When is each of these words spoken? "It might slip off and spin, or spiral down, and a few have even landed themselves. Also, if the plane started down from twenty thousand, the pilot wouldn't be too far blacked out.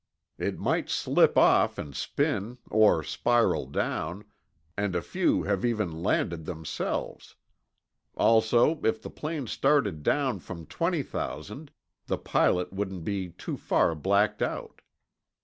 "It 0.39 0.57
might 0.57 0.89
slip 0.89 1.37
off 1.37 1.77
and 1.77 1.95
spin, 1.95 2.57
or 2.71 3.03
spiral 3.03 3.67
down, 3.67 4.25
and 4.75 4.95
a 4.95 5.01
few 5.03 5.43
have 5.43 5.63
even 5.63 5.91
landed 6.01 6.45
themselves. 6.45 7.35
Also, 8.15 8.81
if 8.83 8.99
the 8.99 9.11
plane 9.11 9.45
started 9.45 10.01
down 10.01 10.39
from 10.39 10.65
twenty 10.65 11.03
thousand, 11.03 11.69
the 12.07 12.17
pilot 12.17 12.73
wouldn't 12.73 13.03
be 13.03 13.29
too 13.29 13.57
far 13.57 13.93
blacked 13.93 14.41
out. 14.41 14.81